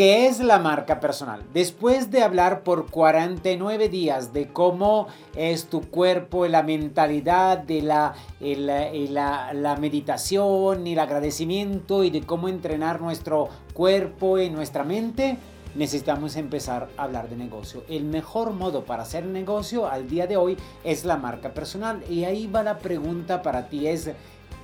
[0.00, 1.42] ¿Qué es la marca personal?
[1.52, 8.14] Después de hablar por 49 días de cómo es tu cuerpo, la mentalidad, de la,
[8.40, 15.36] la, la, meditación y el agradecimiento y de cómo entrenar nuestro cuerpo y nuestra mente,
[15.74, 17.84] necesitamos empezar a hablar de negocio.
[17.86, 22.02] El mejor modo para hacer negocio al día de hoy es la marca personal.
[22.08, 24.10] Y ahí va la pregunta para ti, es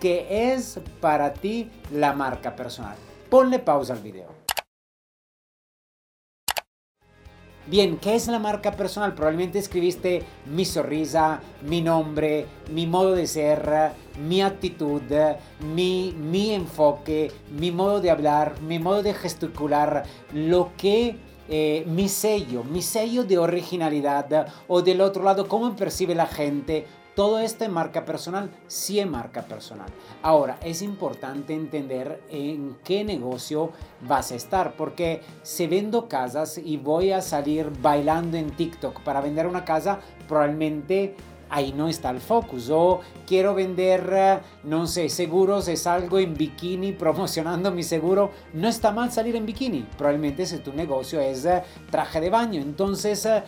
[0.00, 2.96] ¿qué es para ti la marca personal?
[3.28, 4.45] Ponle pausa al video.
[7.68, 9.14] Bien, ¿qué es la marca personal?
[9.14, 13.90] Probablemente escribiste mi sonrisa, mi nombre, mi modo de ser,
[14.24, 15.02] mi actitud,
[15.74, 21.16] mi, mi enfoque, mi modo de hablar, mi modo de gesticular, lo que
[21.48, 26.86] eh, mi sello, mi sello de originalidad o del otro lado, cómo percibe la gente
[27.16, 29.88] todo esto es marca personal, sí es marca personal.
[30.20, 33.70] Ahora, es importante entender en qué negocio
[34.02, 39.22] vas a estar, porque si vendo casas y voy a salir bailando en TikTok para
[39.22, 41.16] vender una casa, probablemente
[41.50, 42.70] ahí no está el focus.
[42.70, 48.30] O quiero vender, no sé, seguros, es algo en bikini promocionando mi seguro.
[48.52, 49.86] No está mal salir en bikini.
[49.96, 52.60] Probablemente si tu negocio es eh, traje de baño.
[52.60, 53.42] Entonces eh,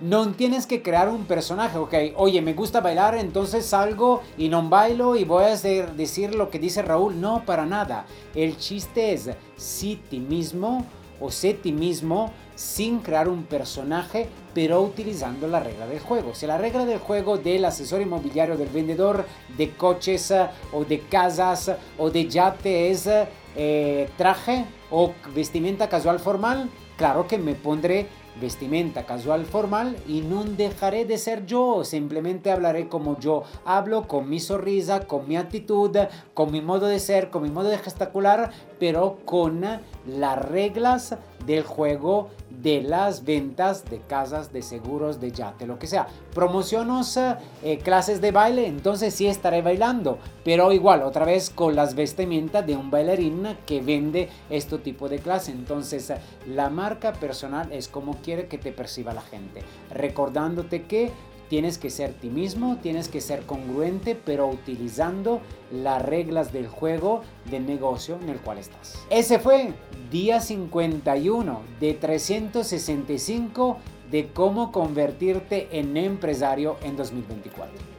[0.00, 4.68] no tienes que crear un personaje, ok, oye, me gusta bailar, entonces salgo y no
[4.68, 7.20] bailo y voy a decir lo que dice Raúl.
[7.20, 8.06] No, para nada.
[8.34, 10.84] El chiste es, si ti mismo
[11.20, 16.34] o sé ti mismo sin crear un personaje, pero utilizando la regla del juego.
[16.34, 20.32] Si la regla del juego del asesor inmobiliario, del vendedor de coches
[20.72, 23.08] o de casas o de yate es
[23.56, 28.08] eh, traje o vestimenta casual formal, claro que me pondré
[28.40, 34.28] vestimenta casual formal y no dejaré de ser yo, simplemente hablaré como yo hablo, con
[34.28, 35.96] mi sonrisa, con mi actitud,
[36.34, 39.62] con mi modo de ser, con mi modo de gesticular, pero con
[40.06, 45.86] las reglas del juego de las ventas de casas, de seguros, de yate, lo que
[45.86, 46.06] sea.
[46.34, 51.96] Promocionos eh, clases de baile, entonces sí estaré bailando, pero igual, otra vez con las
[51.96, 55.50] vestimentas de un bailarín que vende este tipo de clase.
[55.50, 56.12] Entonces,
[56.46, 61.10] la marca personal es como quiere que te perciba la gente, recordándote que
[61.48, 65.40] Tienes que ser ti mismo, tienes que ser congruente, pero utilizando
[65.70, 68.98] las reglas del juego del negocio en el cual estás.
[69.10, 69.72] Ese fue
[70.10, 73.76] día 51 de 365
[74.10, 77.95] de cómo convertirte en empresario en 2024.